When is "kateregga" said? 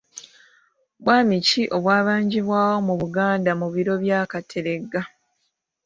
4.31-5.01